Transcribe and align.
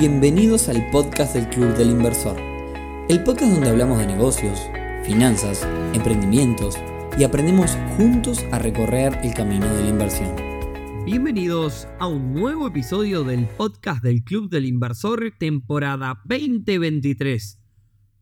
Bienvenidos 0.00 0.70
al 0.70 0.90
podcast 0.90 1.34
del 1.34 1.46
Club 1.50 1.76
del 1.76 1.90
Inversor, 1.90 2.34
el 3.10 3.22
podcast 3.22 3.52
donde 3.52 3.68
hablamos 3.68 3.98
de 3.98 4.06
negocios, 4.06 4.58
finanzas, 5.04 5.68
emprendimientos 5.92 6.76
y 7.18 7.24
aprendemos 7.24 7.76
juntos 7.98 8.42
a 8.50 8.58
recorrer 8.58 9.18
el 9.22 9.34
camino 9.34 9.66
de 9.74 9.82
la 9.82 9.88
inversión. 9.90 10.34
Bienvenidos 11.04 11.86
a 11.98 12.06
un 12.06 12.32
nuevo 12.32 12.66
episodio 12.68 13.24
del 13.24 13.46
podcast 13.46 14.02
del 14.02 14.24
Club 14.24 14.48
del 14.48 14.64
Inversor, 14.64 15.34
temporada 15.38 16.22
2023. 16.24 17.60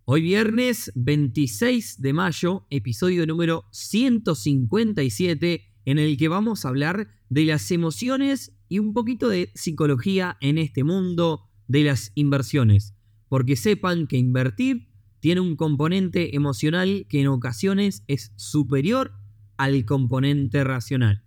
Hoy 0.04 0.22
viernes 0.22 0.90
26 0.96 2.02
de 2.02 2.12
mayo, 2.12 2.66
episodio 2.70 3.24
número 3.24 3.66
157, 3.70 5.62
en 5.84 5.98
el 6.00 6.16
que 6.16 6.26
vamos 6.26 6.64
a 6.64 6.70
hablar 6.70 7.06
de 7.29 7.45
las 7.45 7.70
emociones 7.70 8.52
y 8.68 8.80
un 8.80 8.92
poquito 8.95 9.29
de 9.29 9.52
psicología 9.54 10.38
en 10.41 10.59
este 10.59 10.83
mundo 10.83 11.48
de 11.68 11.84
las 11.84 12.12
inversiones, 12.14 12.95
porque 13.28 13.56
sepan 13.56 14.06
que 14.06 14.16
invertir 14.16 14.88
tiene 15.20 15.40
un 15.40 15.56
componente 15.56 16.36
emocional 16.36 17.06
que 17.08 17.20
en 17.20 17.28
ocasiones 17.28 18.04
es 18.06 18.32
superior 18.36 19.12
al 19.56 19.84
componente 19.84 20.64
racional. 20.64 21.24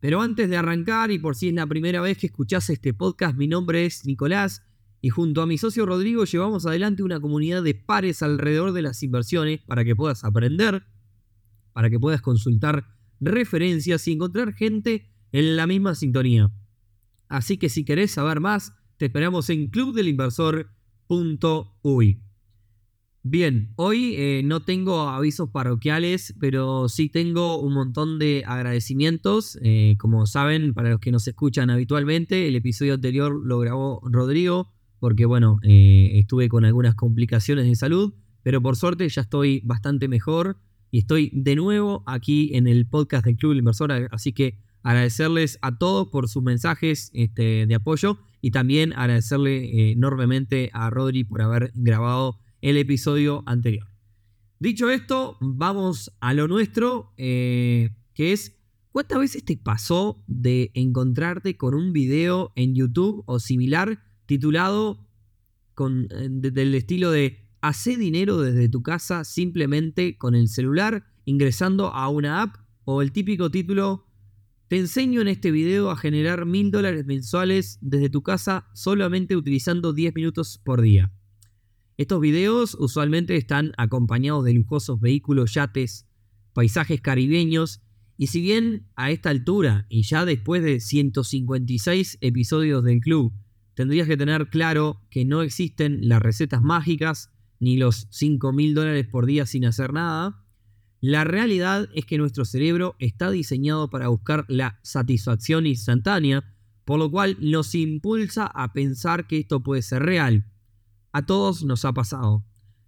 Pero 0.00 0.22
antes 0.22 0.48
de 0.48 0.56
arrancar, 0.56 1.10
y 1.10 1.18
por 1.18 1.36
si 1.36 1.48
es 1.48 1.54
la 1.54 1.66
primera 1.66 2.00
vez 2.00 2.16
que 2.18 2.28
escuchás 2.28 2.70
este 2.70 2.94
podcast, 2.94 3.36
mi 3.36 3.48
nombre 3.48 3.84
es 3.84 4.06
Nicolás 4.06 4.62
y 5.02 5.10
junto 5.10 5.42
a 5.42 5.46
mi 5.46 5.58
socio 5.58 5.86
Rodrigo 5.86 6.24
llevamos 6.24 6.66
adelante 6.66 7.02
una 7.02 7.20
comunidad 7.20 7.62
de 7.62 7.74
pares 7.74 8.22
alrededor 8.22 8.72
de 8.72 8.82
las 8.82 9.02
inversiones 9.02 9.60
para 9.60 9.84
que 9.84 9.96
puedas 9.96 10.24
aprender, 10.24 10.86
para 11.72 11.90
que 11.90 11.98
puedas 11.98 12.22
consultar 12.22 12.86
referencias 13.20 14.06
y 14.08 14.12
encontrar 14.12 14.54
gente 14.54 15.10
en 15.32 15.56
la 15.56 15.66
misma 15.66 15.94
sintonía. 15.94 16.50
Así 17.28 17.58
que 17.58 17.68
si 17.68 17.84
querés 17.84 18.12
saber 18.12 18.40
más, 18.40 18.72
te 19.00 19.06
esperamos 19.06 19.48
en 19.48 19.68
clubdelinversor.uy. 19.68 22.20
Bien, 23.22 23.72
hoy 23.76 24.14
eh, 24.18 24.42
no 24.44 24.60
tengo 24.60 25.08
avisos 25.08 25.48
parroquiales, 25.48 26.34
pero 26.38 26.90
sí 26.90 27.08
tengo 27.08 27.58
un 27.62 27.72
montón 27.72 28.18
de 28.18 28.44
agradecimientos. 28.46 29.58
Eh, 29.62 29.96
como 29.98 30.26
saben, 30.26 30.74
para 30.74 30.90
los 30.90 31.00
que 31.00 31.12
nos 31.12 31.26
escuchan 31.26 31.70
habitualmente, 31.70 32.46
el 32.46 32.56
episodio 32.56 32.92
anterior 32.92 33.40
lo 33.42 33.58
grabó 33.58 34.02
Rodrigo, 34.04 34.70
porque 34.98 35.24
bueno, 35.24 35.60
eh, 35.62 36.18
estuve 36.18 36.50
con 36.50 36.66
algunas 36.66 36.94
complicaciones 36.94 37.64
de 37.64 37.76
salud, 37.76 38.12
pero 38.42 38.60
por 38.60 38.76
suerte 38.76 39.08
ya 39.08 39.22
estoy 39.22 39.62
bastante 39.64 40.08
mejor 40.08 40.58
y 40.90 40.98
estoy 40.98 41.30
de 41.32 41.56
nuevo 41.56 42.04
aquí 42.06 42.50
en 42.52 42.66
el 42.66 42.86
podcast 42.86 43.24
del 43.24 43.38
Club 43.38 43.52
del 43.52 43.60
Inversor, 43.60 43.92
así 44.10 44.34
que 44.34 44.58
agradecerles 44.82 45.58
a 45.62 45.78
todos 45.78 46.08
por 46.08 46.28
sus 46.28 46.42
mensajes 46.42 47.10
este, 47.14 47.66
de 47.66 47.74
apoyo 47.74 48.18
y 48.40 48.50
también 48.50 48.92
agradecerle 48.94 49.64
eh, 49.64 49.92
enormemente 49.92 50.70
a 50.72 50.90
Rodri 50.90 51.24
por 51.24 51.42
haber 51.42 51.72
grabado 51.74 52.38
el 52.62 52.76
episodio 52.76 53.42
anterior. 53.46 53.86
Dicho 54.58 54.90
esto, 54.90 55.36
vamos 55.40 56.12
a 56.20 56.34
lo 56.34 56.46
nuestro, 56.46 57.12
eh, 57.16 57.90
que 58.14 58.32
es, 58.32 58.56
¿cuántas 58.92 59.18
veces 59.18 59.44
te 59.44 59.56
pasó 59.56 60.22
de 60.26 60.70
encontrarte 60.74 61.56
con 61.56 61.74
un 61.74 61.92
video 61.92 62.52
en 62.56 62.74
YouTube 62.74 63.22
o 63.26 63.38
similar 63.38 64.02
titulado 64.26 65.08
con, 65.74 66.08
eh, 66.10 66.28
del 66.28 66.74
estilo 66.74 67.10
de 67.10 67.46
Hace 67.62 67.98
dinero 67.98 68.40
desde 68.40 68.70
tu 68.70 68.82
casa 68.82 69.22
simplemente 69.24 70.16
con 70.16 70.34
el 70.34 70.48
celular 70.48 71.04
ingresando 71.26 71.88
a 71.88 72.08
una 72.08 72.40
app 72.40 72.56
o 72.84 73.02
el 73.02 73.12
típico 73.12 73.50
título 73.50 74.06
te 74.70 74.78
enseño 74.78 75.20
en 75.20 75.26
este 75.26 75.50
video 75.50 75.90
a 75.90 75.96
generar 75.96 76.46
mil 76.46 76.70
dólares 76.70 77.04
mensuales 77.04 77.80
desde 77.80 78.08
tu 78.08 78.22
casa 78.22 78.68
solamente 78.72 79.34
utilizando 79.34 79.92
10 79.92 80.14
minutos 80.14 80.60
por 80.62 80.80
día. 80.80 81.12
Estos 81.96 82.20
videos 82.20 82.76
usualmente 82.78 83.34
están 83.34 83.72
acompañados 83.78 84.44
de 84.44 84.52
lujosos 84.52 85.00
vehículos, 85.00 85.54
yates, 85.54 86.06
paisajes 86.52 87.00
caribeños 87.00 87.82
y 88.16 88.28
si 88.28 88.40
bien 88.40 88.86
a 88.94 89.10
esta 89.10 89.30
altura 89.30 89.86
y 89.88 90.02
ya 90.02 90.24
después 90.24 90.62
de 90.62 90.78
156 90.78 92.18
episodios 92.20 92.84
del 92.84 93.00
club 93.00 93.32
tendrías 93.74 94.06
que 94.06 94.16
tener 94.16 94.50
claro 94.50 95.00
que 95.10 95.24
no 95.24 95.42
existen 95.42 96.08
las 96.08 96.22
recetas 96.22 96.62
mágicas 96.62 97.32
ni 97.58 97.76
los 97.76 98.06
5 98.10 98.52
mil 98.52 98.74
dólares 98.74 99.08
por 99.08 99.26
día 99.26 99.46
sin 99.46 99.64
hacer 99.64 99.92
nada, 99.92 100.44
la 101.00 101.24
realidad 101.24 101.88
es 101.94 102.04
que 102.04 102.18
nuestro 102.18 102.44
cerebro 102.44 102.94
está 102.98 103.30
diseñado 103.30 103.88
para 103.88 104.08
buscar 104.08 104.44
la 104.48 104.78
satisfacción 104.82 105.66
instantánea, 105.66 106.44
por 106.84 106.98
lo 106.98 107.10
cual 107.10 107.38
nos 107.40 107.74
impulsa 107.74 108.46
a 108.46 108.72
pensar 108.74 109.26
que 109.26 109.38
esto 109.38 109.62
puede 109.62 109.80
ser 109.80 110.02
real. 110.02 110.44
A 111.12 111.24
todos 111.24 111.64
nos 111.64 111.86
ha 111.86 111.94
pasado. 111.94 112.44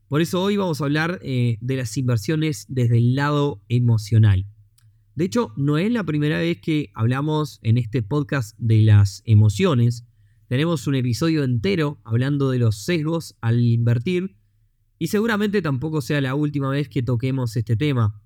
Por 0.08 0.20
eso 0.20 0.42
hoy 0.42 0.58
vamos 0.58 0.80
a 0.80 0.84
hablar 0.84 1.20
eh, 1.22 1.56
de 1.62 1.76
las 1.76 1.96
inversiones 1.96 2.66
desde 2.68 2.98
el 2.98 3.14
lado 3.14 3.64
emocional. 3.68 4.46
De 5.14 5.24
hecho, 5.24 5.54
no 5.56 5.78
es 5.78 5.90
la 5.90 6.04
primera 6.04 6.38
vez 6.38 6.58
que 6.60 6.90
hablamos 6.94 7.60
en 7.62 7.78
este 7.78 8.02
podcast 8.02 8.54
de 8.58 8.82
las 8.82 9.22
emociones. 9.24 10.06
Tenemos 10.48 10.86
un 10.86 10.96
episodio 10.96 11.44
entero 11.44 11.98
hablando 12.04 12.50
de 12.50 12.58
los 12.58 12.84
sesgos 12.84 13.36
al 13.40 13.60
invertir 13.60 14.36
y 15.02 15.08
seguramente 15.08 15.62
tampoco 15.62 16.00
sea 16.00 16.20
la 16.20 16.36
última 16.36 16.70
vez 16.70 16.88
que 16.88 17.02
toquemos 17.02 17.56
este 17.56 17.74
tema. 17.74 18.22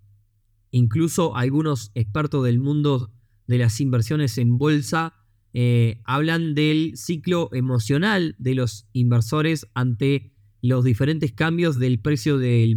Incluso 0.72 1.34
algunos 1.34 1.90
expertos 1.94 2.44
del 2.44 2.58
mundo 2.58 3.10
de 3.46 3.56
las 3.56 3.80
inversiones 3.80 4.36
en 4.36 4.58
bolsa 4.58 5.14
eh, 5.54 6.02
hablan 6.04 6.54
del 6.54 6.98
ciclo 6.98 7.48
emocional 7.54 8.36
de 8.38 8.56
los 8.56 8.90
inversores 8.92 9.66
ante 9.72 10.34
los 10.60 10.84
diferentes 10.84 11.32
cambios 11.32 11.78
del 11.78 11.98
precio 11.98 12.36
de, 12.36 12.76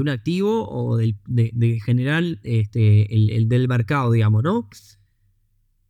un 0.00 0.08
activo 0.08 0.66
o 0.70 0.96
del, 0.96 1.18
de, 1.26 1.78
general 1.84 2.40
este, 2.42 3.14
el, 3.14 3.50
del 3.50 3.68
mercado, 3.68 4.12
digamos, 4.12 4.44
¿no? 4.44 4.70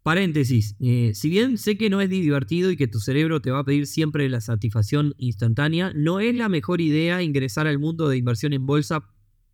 Paréntesis, 0.06 0.76
eh, 0.78 1.10
si 1.14 1.28
bien 1.28 1.58
sé 1.58 1.76
que 1.76 1.90
no 1.90 2.00
es 2.00 2.08
divertido 2.08 2.70
y 2.70 2.76
que 2.76 2.86
tu 2.86 3.00
cerebro 3.00 3.42
te 3.42 3.50
va 3.50 3.58
a 3.58 3.64
pedir 3.64 3.88
siempre 3.88 4.28
la 4.28 4.40
satisfacción 4.40 5.14
instantánea, 5.18 5.92
no 5.96 6.20
es 6.20 6.32
la 6.36 6.48
mejor 6.48 6.80
idea 6.80 7.24
ingresar 7.24 7.66
al 7.66 7.80
mundo 7.80 8.08
de 8.08 8.16
inversión 8.16 8.52
en 8.52 8.66
bolsa 8.66 9.02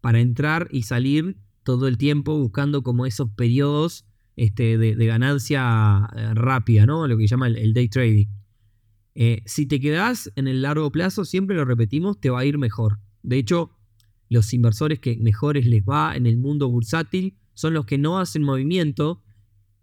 para 0.02 0.20
entrar 0.20 0.68
y 0.70 0.82
salir 0.82 1.38
todo 1.62 1.88
el 1.88 1.96
tiempo 1.96 2.36
buscando 2.36 2.82
como 2.82 3.06
esos 3.06 3.30
periodos 3.30 4.04
este, 4.36 4.76
de, 4.76 5.06
ganancia 5.06 6.10
eh, 6.14 6.34
rápida, 6.34 6.84
¿no? 6.84 7.08
Lo 7.08 7.16
que 7.16 7.26
llama 7.26 7.46
el, 7.46 7.72
day 7.72 7.88
trading. 7.88 8.26
Eh, 9.14 9.42
si 9.46 9.64
te 9.64 9.80
quedas 9.80 10.30
en 10.36 10.48
el 10.48 10.60
largo 10.60 10.92
plazo, 10.92 11.24
siempre 11.24 11.56
lo 11.56 11.64
repetimos, 11.64 12.20
te 12.20 12.28
va 12.28 12.40
a 12.40 12.44
ir 12.44 12.58
mejor. 12.58 12.98
De 13.22 13.38
hecho, 13.38 13.70
los 14.28 14.52
inversores 14.52 14.98
que 14.98 15.16
mejores 15.16 15.64
les 15.64 15.82
va 15.82 16.14
en 16.14 16.26
el 16.26 16.36
mundo 16.36 16.68
bursátil 16.68 17.38
son 17.54 17.72
los 17.72 17.86
que 17.86 17.96
no 17.96 18.18
hacen 18.18 18.42
movimiento 18.42 19.22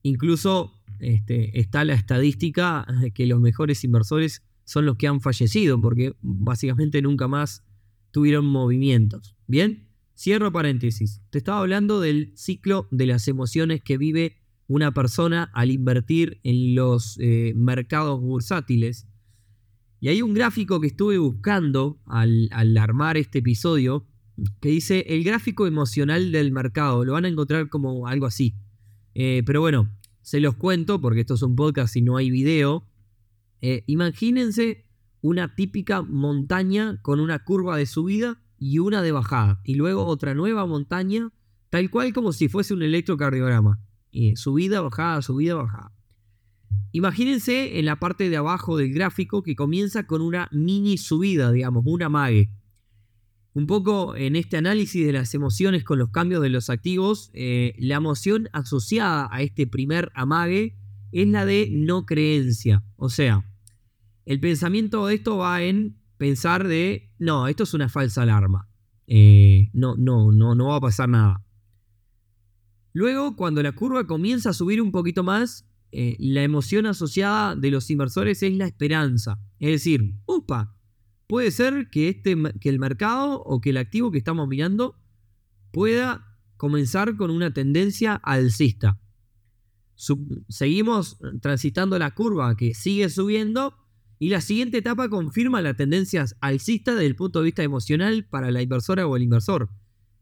Incluso 0.04 0.74
este, 1.00 1.60
está 1.60 1.86
la 1.86 1.94
estadística 1.94 2.86
que 3.14 3.26
los 3.26 3.40
mejores 3.40 3.84
inversores 3.84 4.44
son 4.66 4.86
los 4.86 4.98
que 4.98 5.08
han 5.08 5.22
fallecido, 5.22 5.82
porque 5.82 6.14
básicamente 6.22 7.02
nunca 7.02 7.28
más 7.28 7.64
tuvieron 8.12 8.46
movimientos. 8.46 9.36
Bien, 9.48 9.88
cierro 10.16 10.52
paréntesis. 10.52 11.22
Te 11.30 11.40
estaba 11.40 11.60
hablando 11.60 12.00
del 12.02 12.34
ciclo 12.36 12.88
de 12.92 13.08
las 13.08 13.28
emociones 13.28 13.82
que 13.82 13.98
vive 13.98 14.38
una 14.68 14.94
persona 14.94 15.50
al 15.54 15.72
invertir 15.72 16.40
en 16.44 16.76
los 16.76 17.18
eh, 17.20 17.54
mercados 17.56 18.22
bursátiles. 18.22 19.08
Y 20.00 20.10
hay 20.10 20.22
un 20.22 20.34
gráfico 20.34 20.80
que 20.80 20.88
estuve 20.88 21.18
buscando 21.18 22.00
al, 22.06 22.50
armar 22.78 23.18
este 23.18 23.40
episodio 23.40 24.06
que 24.62 24.70
dice 24.70 25.06
el 25.10 25.24
gráfico 25.24 25.66
emocional 25.66 26.31
del 26.31 26.52
mercado. 26.52 27.04
Lo 27.04 27.14
van 27.14 27.26
a 27.26 27.30
encontrar 27.30 27.68
como 27.70 28.08
algo 28.08 28.28
así. 28.28 28.56
Eh, 29.14 29.44
pero 29.46 29.62
bueno, 29.62 29.90
se 30.22 30.40
los 30.40 30.56
cuento 30.56 31.02
porque 31.02 31.22
esto 31.22 31.36
es 31.36 31.42
un 31.42 31.56
podcast 31.56 31.96
y 31.96 32.02
no 32.02 32.18
hay 32.18 32.30
video. 32.31 32.88
Eh, 33.62 33.84
imagínense 33.88 34.86
una 35.22 35.56
típica 35.56 36.01
montaña 36.01 37.01
con 37.01 37.19
una 37.19 37.44
curva 37.44 37.78
de 37.78 37.86
subida 37.86 38.42
y 38.57 38.80
una 38.80 39.01
de 39.01 39.12
bajada. 39.12 39.62
Y 39.63 39.75
luego 39.75 40.06
otra 40.06 40.34
nueva 40.34 40.66
montaña, 40.66 41.31
tal 41.69 41.89
cual 41.89 42.13
como 42.13 42.31
si 42.34 42.48
fuese 42.48 42.74
un 42.74 42.84
electrocardiograma. 42.84 43.80
Eh, 44.12 44.36
subida, 44.36 44.81
bajada, 44.81 45.22
subida, 45.22 45.56
bajada. 45.56 45.94
Imagínense 46.92 47.78
en 47.78 47.86
la 47.86 48.00
parte 48.00 48.30
de 48.30 48.38
abajo 48.38 48.78
del 48.78 48.94
gráfico 48.94 49.44
que 49.44 49.56
comienza 49.56 50.07
con 50.07 50.22
una 50.22 50.50
mini 50.51 50.98
subida, 50.98 51.51
digamos, 51.51 51.84
una 51.86 52.10
mague. 52.10 52.50
Un 53.60 53.68
poco 53.68 54.16
en 54.16 54.38
este 54.38 54.56
análisis 54.56 55.06
de 55.06 55.12
las 55.12 55.34
emociones 55.34 55.84
con 55.84 56.00
los 56.00 56.12
cambios 56.12 56.42
de 56.42 56.48
los 56.48 56.70
activos, 56.70 57.30
eh, 57.34 57.76
la 57.78 57.96
emoción 57.96 58.48
asociada 58.54 59.28
a 59.34 59.42
este 59.42 59.68
primer 59.68 60.14
amague 60.16 60.78
es 61.12 61.28
la 61.28 61.46
de 61.46 61.68
no 61.70 62.06
creencia. 62.06 62.86
O 62.96 63.10
sea, 63.10 63.44
el 64.26 64.40
pensamiento 64.40 65.08
de 65.08 65.16
esto 65.16 65.36
va 65.36 65.62
en 65.62 65.98
pensar 66.18 66.70
de, 66.70 67.12
no, 67.20 67.50
esto 67.50 67.64
es 67.64 67.74
una 67.74 67.90
falsa 67.90 68.22
alarma. 68.22 68.70
Eh, 69.08 69.70
no, 69.74 69.96
no, 69.98 70.32
no, 70.32 70.56
no 70.56 70.68
va 70.68 70.78
a 70.78 70.80
pasar 70.80 71.10
nada. 71.10 71.44
Luego, 72.94 73.36
cuando 73.36 73.62
la 73.62 73.74
curva 73.74 74.08
comienza 74.08 74.52
a 74.52 74.54
subir 74.54 74.82
un 74.82 74.94
poquito 74.94 75.22
más, 75.22 75.68
eh, 75.92 76.16
la 76.18 76.44
emoción 76.44 76.86
asociada 76.86 77.58
de 77.58 77.72
los 77.72 77.90
inversores 77.90 78.42
es 78.42 78.54
la 78.56 78.68
esperanza. 78.68 79.38
Es 79.60 79.72
decir, 79.72 80.16
upa, 80.26 80.79
puede 81.30 81.52
ser 81.52 81.92
que, 81.92 82.10
este, 82.10 82.36
que 82.60 82.70
el 82.70 82.80
mercado 82.80 83.44
o 83.44 83.62
que 83.62 83.70
el 83.70 83.78
activo 83.78 84.10
que 84.10 84.18
estamos 84.18 84.48
mirando 84.48 84.96
pueda 85.72 86.26
comenzar 86.58 87.18
con 87.18 87.30
una 87.30 87.54
tendencia 87.54 88.16
alcista. 88.16 89.00
seguimos 90.48 91.20
transitando 91.40 92.00
la 92.00 92.16
curva 92.16 92.58
que 92.58 92.74
sigue 92.74 93.10
subiendo 93.10 93.76
y 94.18 94.30
la 94.30 94.42
siguiente 94.42 94.80
etapa 94.80 95.08
confirma 95.08 95.62
la 95.62 95.76
tendencia 95.76 96.26
alcista 96.42 96.94
desde 96.94 97.06
el 97.06 97.16
punto 97.16 97.40
de 97.40 97.46
vista 97.46 97.62
emocional 97.62 98.25
para 98.28 98.50
la 98.50 98.64
inversora 98.64 99.06
o 99.06 99.16
el 99.16 99.22
inversor. 99.22 99.70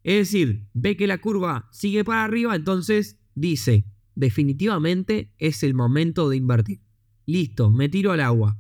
Es 0.04 0.30
decir, 0.30 0.68
ve 0.74 0.98
que 0.98 1.08
la 1.08 1.20
curva 1.20 1.70
sigue 1.72 2.04
para 2.04 2.26
arriba, 2.26 2.54
entonces 2.54 3.18
dice, 3.34 3.86
definitivamente 4.14 5.34
es 5.38 5.64
el 5.64 5.74
momento 5.74 6.28
de 6.28 6.36
invertir. 6.36 6.82
Listo, 7.26 7.72
me 7.72 7.88
tiro 7.88 8.12
al 8.12 8.20
agua. 8.20 8.60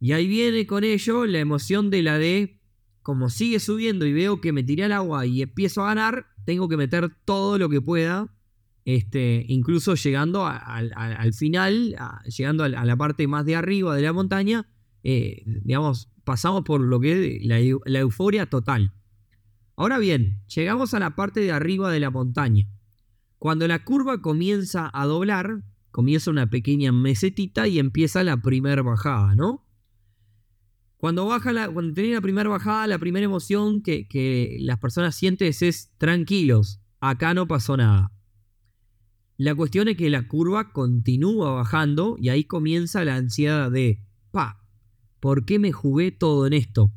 Y 0.00 0.12
ahí 0.12 0.26
viene 0.26 0.66
con 0.66 0.84
ello 0.84 1.26
la 1.26 1.38
emoción 1.38 1.90
de 1.90 2.02
la 2.02 2.18
de, 2.18 2.60
como 3.02 3.30
sigue 3.30 3.58
subiendo 3.58 4.06
y 4.06 4.12
veo 4.12 4.40
que 4.40 4.52
me 4.52 4.62
tiré 4.62 4.84
al 4.84 4.92
agua 4.92 5.26
y 5.26 5.42
empiezo 5.42 5.82
a 5.82 5.88
ganar, 5.88 6.26
tengo 6.44 6.68
que 6.68 6.76
meter 6.76 7.10
todo 7.24 7.58
lo 7.58 7.68
que 7.68 7.80
pueda, 7.80 8.32
este, 8.84 9.44
incluso 9.48 9.94
llegando 9.96 10.46
al 10.46 11.34
final, 11.34 11.96
llegando 12.36 12.64
a, 12.64 12.68
la 12.68 12.96
parte 12.96 13.26
más 13.26 13.44
de 13.44 13.56
arriba 13.56 13.94
de 13.94 14.02
la 14.02 14.12
montaña, 14.12 14.66
eh, 15.02 15.42
digamos, 15.44 16.08
pasamos 16.24 16.62
por 16.62 16.80
lo 16.80 17.00
que 17.00 17.36
es 17.36 17.44
la, 17.44 17.58
la 17.84 17.98
euforia 17.98 18.46
total. 18.46 18.92
Ahora 19.76 19.98
bien, 19.98 20.40
llegamos 20.54 20.94
a 20.94 21.00
la 21.00 21.14
parte 21.14 21.40
de 21.40 21.52
arriba 21.52 21.92
de 21.92 22.00
la 22.00 22.10
montaña. 22.10 22.66
Cuando 23.38 23.68
la 23.68 23.84
curva 23.84 24.20
comienza 24.20 24.90
a 24.92 25.06
doblar, 25.06 25.62
comienza 25.90 26.30
una 26.30 26.50
pequeña 26.50 26.90
mesetita 26.90 27.68
y 27.68 27.78
empieza 27.78 28.24
la 28.24 28.38
primera 28.38 28.82
bajada, 28.82 29.34
¿no? 29.34 29.67
Cuando 30.98 31.26
baja 31.26 31.52
la, 31.52 31.68
cuando 31.70 31.94
tiene 31.94 32.14
la 32.14 32.20
primera 32.20 32.50
bajada, 32.50 32.88
la 32.88 32.98
primera 32.98 33.24
emoción 33.24 33.82
que, 33.82 34.58
las 34.60 34.78
personas 34.80 35.14
sienten 35.14 35.48
es 35.48 35.92
tranquilos, 35.96 36.80
acá 37.00 37.34
no 37.34 37.46
pasó 37.46 37.76
nada. 37.76 38.12
La 39.36 39.54
cuestión 39.54 39.86
es 39.86 39.96
que 39.96 40.10
la 40.10 40.26
curva 40.26 40.72
continúa 40.72 41.52
bajando 41.52 42.16
y 42.20 42.30
ahí 42.30 42.42
comienza 42.42 43.04
la 43.04 43.14
ansiedad 43.14 43.70
de, 43.70 44.02
pa, 44.32 44.66
¿por 45.20 45.44
qué 45.44 45.60
me 45.60 45.70
jugué 45.70 46.10
todo 46.10 46.48
en 46.48 46.52
esto? 46.52 46.90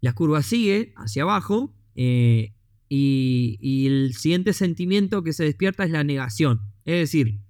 La 0.00 0.14
curva 0.14 0.42
sigue 0.42 0.94
hacia 0.96 1.24
abajo 1.24 1.76
eh, 1.94 2.54
y, 2.88 3.86
el 3.86 4.14
siguiente 4.14 4.54
sentimiento 4.54 5.22
que 5.22 5.34
se 5.34 5.44
despierta 5.44 5.84
es 5.84 5.90
la 5.90 6.04
negación. 6.04 6.62
Es 6.86 7.00
decir, 7.00 7.42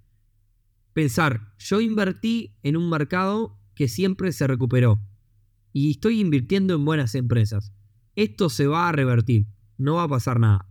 pensar, 0.93 1.55
yo 1.59 1.81
invertí 1.81 2.57
en 2.65 2.77
un 2.77 2.91
mercado 2.91 3.60
que 3.81 3.89
siempre 3.89 4.31
se 4.33 4.47
recuperó 4.47 5.01
y 5.73 5.93
estoy 5.93 6.21
invirtiendo 6.21 6.75
en 6.75 6.85
buenas 6.85 7.15
empresas. 7.15 7.73
Esto 8.15 8.51
se 8.51 8.67
va 8.67 8.91
a 8.91 8.93
revertir, 8.93 9.47
no 9.79 9.95
va 9.95 10.03
a 10.03 10.09
pasar 10.09 10.39
nada. 10.39 10.69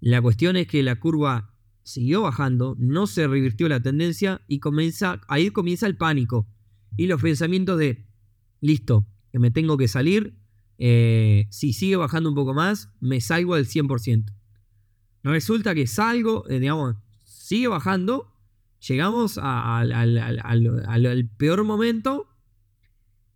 La 0.00 0.22
cuestión 0.22 0.56
es 0.56 0.66
que 0.66 0.82
la 0.82 0.98
curva 0.98 1.54
siguió 1.82 2.22
bajando, 2.22 2.74
no 2.78 3.06
se 3.06 3.26
revirtió 3.26 3.68
la 3.68 3.82
tendencia 3.82 4.40
y 4.48 4.60
comienza, 4.60 5.20
ahí 5.28 5.50
comienza 5.50 5.86
el 5.86 5.98
pánico 5.98 6.48
y 6.96 7.06
los 7.06 7.20
pensamientos 7.20 7.78
de, 7.78 8.06
listo, 8.62 9.06
que 9.30 9.38
me 9.38 9.50
tengo 9.50 9.76
que 9.76 9.86
salir, 9.86 10.38
eh, 10.78 11.48
si 11.50 11.74
sigue 11.74 11.96
bajando 11.96 12.30
un 12.30 12.34
poco 12.34 12.54
más, 12.54 12.88
me 12.98 13.20
salgo 13.20 13.56
al 13.56 13.66
100%. 13.66 14.32
Resulta 15.22 15.74
que 15.74 15.86
salgo, 15.86 16.48
eh, 16.48 16.60
digamos, 16.60 16.96
sigue 17.24 17.68
bajando, 17.68 18.33
llegamos 18.86 19.38
al 19.38 21.30
peor 21.36 21.64
momento 21.64 22.28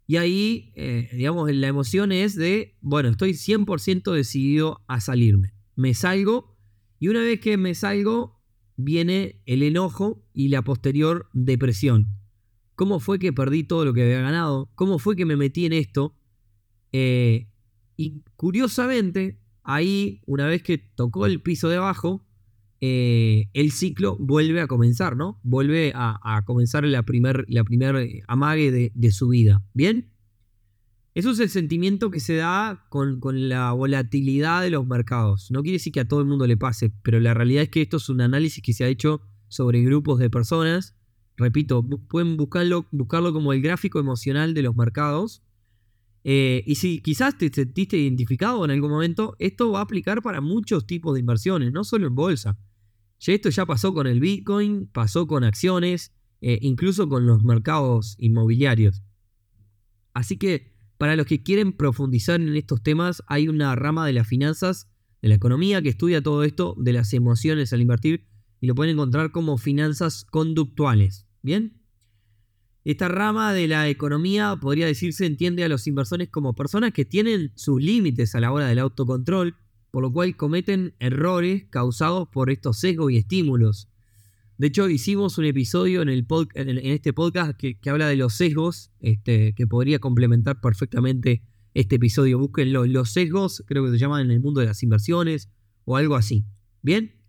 y 0.07 0.17
ahí, 0.17 0.73
eh, 0.75 1.11
digamos, 1.13 1.53
la 1.53 1.67
emoción 1.67 2.13
es 2.13 2.35
de, 2.35 2.77
bueno, 2.81 3.11
estoy 3.11 3.33
100% 3.33 4.11
decidido 4.13 4.83
a 4.89 5.01
salirme. 5.01 5.53
Me 5.77 5.93
salgo 5.93 6.57
y 6.99 7.09
una 7.09 7.21
vez 7.21 7.41
que 7.41 7.59
me 7.59 7.75
salgo, 7.75 8.41
viene 8.77 9.43
el 9.45 9.63
enojo 9.63 10.25
y 10.33 10.49
la 10.49 10.63
posterior 10.63 11.29
depresión. 11.35 12.09
¿Cómo 12.75 13.01
fue 13.01 13.19
que 13.19 13.35
perdí 13.35 13.65
todo 13.65 13.85
lo 13.85 13.93
que 13.93 14.03
había 14.03 14.23
ganado? 14.23 14.71
¿Cómo 14.77 14.99
fue 14.99 15.15
que 15.15 15.27
me 15.27 15.37
metí 15.37 15.67
en 15.67 15.75
esto? 15.75 16.17
Eh, 16.93 17.49
y 17.97 18.23
curiosamente, 18.37 19.39
ahí, 19.63 20.23
una 20.25 20.47
vez 20.47 20.63
que 20.63 20.79
tocó 20.79 21.27
el 21.27 21.43
piso 21.43 21.69
de 21.69 21.77
abajo, 21.77 22.25
eh, 22.81 23.49
el 23.55 23.73
ciclo 23.73 24.17
vuelve 24.19 24.61
a 24.61 24.67
comenzar, 24.67 25.17
¿no? 25.17 25.41
Vuelve 25.43 25.93
a, 25.95 26.43
comenzar 26.45 26.85
la 26.85 27.03
primer, 27.03 27.45
la 27.49 27.65
primer 27.65 28.23
amague 28.29 28.91
de, 28.95 29.13
su 29.13 29.29
vida. 29.29 29.63
¿Bien? 29.75 30.11
Eso 31.15 31.31
es 31.31 31.41
el 31.41 31.49
sentimiento 31.49 32.11
que 32.11 32.21
se 32.21 32.37
da 32.37 32.87
con, 32.91 33.19
con, 33.19 33.49
la 33.49 33.73
volatilidad 33.73 34.63
de 34.63 34.71
los 34.71 34.87
mercados. 34.87 35.51
No 35.51 35.63
quiere 35.63 35.77
decir 35.77 35.93
que 35.93 36.01
a 36.01 36.09
todo 36.09 36.21
el 36.21 36.27
mundo 36.27 36.47
le 36.47 36.57
pase, 36.57 36.93
pero 37.03 37.19
la 37.19 37.35
realidad 37.35 37.65
es 37.65 37.69
que 37.71 37.83
esto 37.83 37.97
es 37.97 38.09
un 38.09 38.21
análisis 38.21 38.63
que 38.63 38.73
se 38.73 38.85
ha 38.85 38.89
hecho 38.89 39.21
sobre 39.49 39.83
grupos 39.83 40.21
de 40.21 40.31
personas. 40.31 40.95
Repito, 41.37 41.83
pueden 41.83 42.37
buscarlo, 42.37 42.87
buscarlo 42.93 43.33
como 43.33 43.53
el 43.53 43.63
gráfico 43.63 43.99
emocional 43.99 44.55
de 44.55 44.63
los 44.63 44.77
mercados 44.77 45.43
eh, 46.25 46.63
y 46.67 46.75
si 46.75 47.01
quizás 47.01 47.39
te 47.39 47.49
sentiste 47.53 47.97
identificado 47.97 48.65
en 48.65 48.71
algún 48.71 48.91
momento, 48.91 49.35
esto 49.39 49.73
va 49.73 49.79
a 49.81 49.83
aplicar 49.83 50.21
para 50.23 50.41
muchos 50.41 50.87
tipos 50.87 51.15
de 51.15 51.21
inversiones, 51.21 51.73
no 51.73 51.85
solo 51.85 52.07
en 52.07 52.15
bolsa. 52.15 52.59
Esto 53.27 53.51
ya 53.51 53.67
pasó 53.67 53.93
con 53.93 54.07
el 54.07 54.21
Bitcoin, 54.21 54.87
pasó 54.87 55.27
con 55.27 55.45
acciones, 55.45 56.13
eh, 56.41 56.59
incluso 56.63 57.09
con 57.09 57.27
los 57.27 57.43
mercados 57.45 58.17
inmobiliarios. 58.19 59.03
Así 60.15 60.37
que 60.39 60.73
para 60.99 61.15
los 61.15 61.27
que 61.27 61.43
quieren 61.43 61.73
profundizar 61.73 62.41
en 62.41 62.57
estos 62.57 62.83
temas, 62.83 63.23
hay 63.27 63.49
una 63.49 63.75
rama 63.77 64.07
de 64.07 64.13
las 64.13 64.27
finanzas, 64.27 64.91
de 65.23 65.29
la 65.29 65.35
economía, 65.35 65.83
que 65.83 65.91
estudia 65.91 66.23
todo 66.23 66.43
esto 66.45 66.75
de 66.79 66.93
las 66.93 67.13
emociones 67.13 67.73
al 67.73 67.81
invertir 67.81 68.27
y 68.61 68.67
lo 68.67 68.75
pueden 68.75 68.95
encontrar 68.95 69.31
como 69.31 69.59
finanzas 69.59 70.25
conductuales. 70.25 71.27
¿Bien? 71.43 71.81
Esta 72.85 73.09
rama 73.09 73.53
de 73.53 73.69
la 73.69 73.89
economía 73.89 74.57
podría 74.61 74.87
decirse 74.87 75.27
entiende 75.27 75.63
a 75.63 75.69
los 75.69 75.87
inversores 75.87 76.31
como 76.31 76.55
personas 76.55 76.93
que 76.93 77.05
tienen 77.05 77.53
sus 77.55 77.83
límites 77.83 78.35
a 78.35 78.41
la 78.41 78.51
hora 78.51 78.67
del 78.67 78.79
autocontrol, 78.79 79.57
por 79.99 80.05
lo 80.05 80.13
cual 80.13 80.37
cometen 80.37 80.95
errores 81.01 81.65
causados 81.71 82.29
por 82.29 82.51
estos 82.51 82.79
sesgos 82.79 83.11
y 83.11 83.17
estímulos. 83.17 83.89
De 84.57 84.69
hecho, 84.69 84.89
hicimos 84.89 85.39
un 85.39 85.45
episodio 85.45 86.03
en, 86.03 86.79
este 86.87 87.13
podcast 87.13 87.59
que, 87.59 87.77
habla 87.91 88.07
de 88.07 88.15
los 88.15 88.35
sesgos, 88.35 88.93
este, 89.01 89.55
que 89.57 89.67
podría 89.67 89.99
complementar 89.99 90.61
perfectamente 90.61 91.43
este 91.75 91.97
episodio. 91.97 92.39
Búsquenlo. 92.39 92.87
Los 92.87 93.11
sesgos, 93.11 93.65
creo 93.67 93.85
que 93.85 93.91
se 93.91 93.99
llaman 93.99 94.27
en 94.27 94.31
el 94.31 94.41
mundo 94.41 94.61
de 94.61 94.67
las 94.67 94.85
inversiones 94.85 95.51
o 95.85 95.97
algo 95.97 96.15
así. 96.15 96.45
¿Bien? 96.81 97.21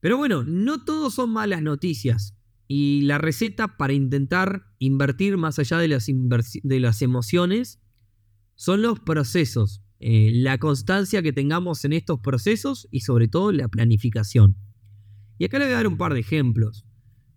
Pero 0.00 0.16
bueno, 0.16 0.44
no 0.44 0.86
todos 0.86 1.12
son 1.12 1.28
malas 1.28 1.60
noticias. 1.60 2.34
Y 2.66 3.02
la 3.02 3.18
receta 3.18 3.76
para 3.76 3.92
intentar 3.92 4.72
invertir 4.78 5.36
más 5.36 5.58
allá 5.58 5.76
de 5.76 6.80
las 6.80 7.02
emociones 7.02 7.78
son 8.54 8.80
los 8.80 9.00
procesos, 9.00 9.82
eh, 10.00 10.30
la 10.32 10.58
constancia 10.58 11.22
que 11.22 11.32
tengamos 11.32 11.84
en 11.84 11.92
estos 11.92 12.20
procesos 12.20 12.88
y 12.90 13.00
sobre 13.00 13.28
todo 13.28 13.52
la 13.52 13.68
planificación. 13.68 14.56
Y 15.38 15.44
acá 15.44 15.58
le 15.58 15.66
voy 15.66 15.74
a 15.74 15.76
dar 15.76 15.86
un 15.86 15.96
par 15.96 16.14
de 16.14 16.20
ejemplos. 16.20 16.84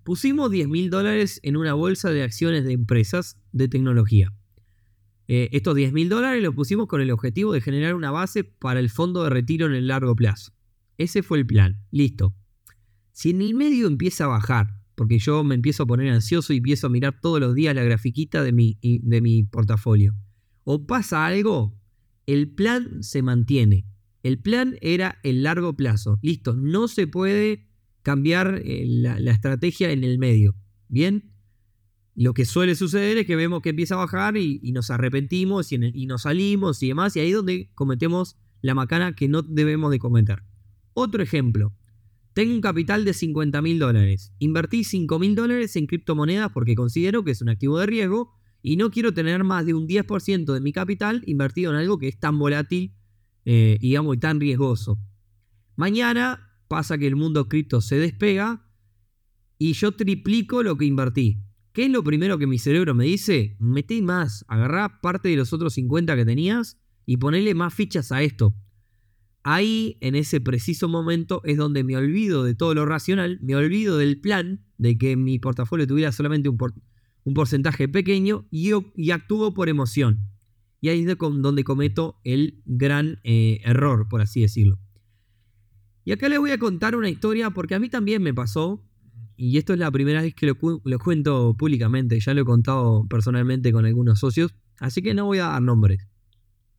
Pusimos 0.04 0.50
10 0.52 0.68
mil 0.68 0.90
dólares 0.90 1.40
en 1.44 1.58
una 1.58 1.74
bolsa 1.74 2.10
de 2.12 2.24
acciones 2.24 2.66
de 2.66 2.74
empresas 2.74 3.38
de 3.52 3.68
tecnología. 3.68 4.34
Eh, 5.28 5.50
estos 5.54 5.76
10 5.76 5.94
mil 5.94 6.10
dólares 6.10 6.42
los 6.42 6.56
pusimos 6.56 6.88
con 6.88 7.02
el 7.02 7.12
objetivo 7.12 7.54
de 7.54 7.62
generar 7.62 7.96
una 7.96 8.12
base 8.12 8.44
para 8.44 8.80
el 8.80 8.90
fondo 8.90 9.24
de 9.24 9.30
retiro 9.30 9.68
en 9.68 9.74
el 9.74 9.88
largo 9.88 10.16
plazo. 10.16 10.54
Ese 10.98 11.24
fue 11.24 11.38
el 11.38 11.46
plan. 11.46 11.82
Listo. 11.92 12.36
Si 13.12 13.30
en 13.30 13.42
el 13.42 13.54
medio 13.54 13.88
empieza 13.88 14.26
a 14.26 14.28
bajar 14.28 14.82
porque 15.02 15.18
yo 15.18 15.44
me 15.44 15.56
empiezo 15.56 15.82
a 15.82 15.88
poner 15.88 16.14
ansioso 16.14 16.54
y 16.54 16.58
empiezo 16.58 16.86
a 16.86 16.90
mirar 16.92 17.20
todos 17.20 17.40
los 17.40 17.56
días 17.56 17.74
la 17.74 17.84
grafiquita 17.84 18.44
de 18.44 18.52
mi, 18.52 18.78
de 18.82 19.20
mi 19.20 19.44
portafolio. 19.44 20.14
O 20.64 20.86
pasa 20.86 21.26
algo, 21.26 21.76
el 22.26 22.50
plan 22.50 23.04
se 23.04 23.22
mantiene. 23.22 23.86
El 24.24 24.40
plan 24.40 24.78
era 24.82 25.20
el 25.24 25.44
largo 25.44 25.76
plazo. 25.76 26.20
Listo, 26.22 26.56
no 26.56 26.88
se 26.88 27.08
puede 27.08 27.68
cambiar 28.04 28.62
eh, 28.64 28.84
la, 28.86 29.32
estrategia 29.32 29.92
en 29.92 30.04
el 30.04 30.20
medio. 30.20 30.56
Bien, 30.88 31.32
lo 32.16 32.34
que 32.34 32.46
suele 32.46 32.76
suceder 32.76 33.18
es 33.18 33.26
que 33.26 33.36
vemos 33.36 33.62
que 33.62 33.70
empieza 33.70 33.96
a 33.96 34.00
bajar 34.00 34.38
y, 34.38 34.60
nos 34.72 34.92
arrepentimos 34.92 35.72
y, 35.72 35.78
nos 35.78 36.24
salimos 36.24 36.84
y 36.84 36.90
demás, 36.90 37.16
y 37.16 37.22
ahí 37.22 37.30
es 37.30 37.36
donde 37.36 37.72
cometemos 37.74 38.38
la 38.62 38.76
macana 38.76 39.16
que 39.16 39.28
no 39.28 39.42
debemos 39.42 39.92
de 39.92 40.00
cometer. 40.00 40.44
Otro 40.94 41.24
ejemplo, 41.24 41.74
tengo 42.34 42.54
un 42.54 42.62
capital 42.62 43.06
de 43.06 43.14
50 43.14 43.62
mil 43.62 43.80
dólares. 43.80 44.34
Invertí 44.40 44.84
5 44.84 45.20
mil 45.20 45.36
dólares 45.36 45.76
en 45.76 45.88
criptomonedas 45.88 46.52
porque 46.52 46.76
considero 46.76 47.24
que 47.24 47.32
es 47.32 47.42
un 47.42 47.50
activo 47.50 47.80
de 47.80 47.86
riesgo 47.86 48.34
y 48.62 48.76
no 48.76 48.92
quiero 48.92 49.14
tener 49.14 49.44
más 49.44 49.66
de 49.66 49.74
un 49.74 49.88
10% 49.88 50.54
de 50.54 50.62
mi 50.62 50.72
capital 50.72 51.24
invertido 51.26 51.72
en 51.72 51.78
algo 51.78 51.98
que 51.98 52.08
es 52.08 52.20
tan 52.20 52.38
volátil, 52.38 52.94
eh, 53.46 53.78
digamos, 53.82 54.16
y 54.16 54.20
tan 54.20 54.40
riesgoso. 54.40 55.00
Mañana 55.76 56.52
pasa 56.68 56.98
que 56.98 57.08
el 57.08 57.16
mundo 57.16 57.48
cripto 57.48 57.82
se 57.82 57.98
despega 57.98 58.66
y 59.58 59.74
yo 59.74 59.92
triplico 59.92 60.64
lo 60.64 60.78
que 60.78 60.86
invertí. 60.86 61.44
¿Qué 61.74 61.86
es 61.86 61.92
lo 61.92 62.04
primero 62.04 62.38
que 62.38 62.48
mi 62.48 62.60
cerebro 62.60 62.94
me 62.94 63.06
dice? 63.06 63.56
Metí 63.60 64.02
más, 64.02 64.46
agarrá 64.48 65.00
parte 65.02 65.30
de 65.30 65.38
los 65.38 65.54
otros 65.54 65.74
50 65.74 66.16
que 66.16 66.26
tenías 66.26 66.78
y 67.06 67.18
ponele 67.18 67.56
más 67.56 67.74
fichas 67.74 68.12
a 68.12 68.22
esto. 68.22 68.54
Ahí, 69.44 69.98
en 70.02 70.16
ese 70.16 70.40
preciso 70.40 70.88
momento, 70.88 71.42
es 71.46 71.58
donde 71.58 71.84
me 71.84 71.98
olvido 71.98 72.44
de 72.44 72.54
todo 72.54 72.76
lo 72.76 72.86
racional, 72.86 73.40
me 73.42 73.56
olvido 73.56 73.98
del 73.98 74.20
plan 74.20 74.64
de 74.78 74.98
que 74.98 75.16
mi 75.16 75.40
portafolio 75.40 75.88
tuviera 75.88 76.12
solamente 76.12 76.50
un, 76.50 76.58
un 77.24 77.34
porcentaje 77.34 77.88
pequeño 77.88 78.48
y, 78.52 78.72
y, 78.96 79.12
actúo 79.12 79.54
por 79.54 79.70
emoción. 79.70 80.30
Y 80.80 80.90
ahí 80.90 81.06
es 81.06 81.18
donde 81.18 81.64
cometo 81.64 82.20
el 82.24 82.62
gran 82.66 83.20
eh, 83.24 83.62
error, 83.64 84.08
por 84.10 84.22
así 84.22 84.42
decirlo. 84.42 84.80
Y 86.04 86.12
acá 86.12 86.30
les 86.30 86.40
voy 86.40 86.52
a 86.52 86.58
contar 86.58 86.96
una 86.96 87.10
historia 87.10 87.52
porque 87.52 87.76
a 87.76 87.80
mí 87.80 87.90
también 87.90 88.24
me 88.24 88.34
pasó 88.34 88.84
y 89.44 89.58
esto 89.58 89.74
es 89.74 89.80
la 89.80 89.90
primera 89.90 90.22
vez 90.22 90.36
que 90.36 90.46
lo, 90.46 90.56
cuento 91.00 91.56
públicamente, 91.58 92.20
ya 92.20 92.36
lo 92.36 92.42
he 92.42 92.46
contado 92.46 93.08
personalmente 93.10 93.72
con 93.72 93.88
algunos 93.88 94.20
socios, 94.20 94.54
así 94.80 95.02
que 95.02 95.16
no 95.16 95.26
voy 95.26 95.40
a 95.40 95.48
dar 95.48 95.64
nombres. 95.64 96.08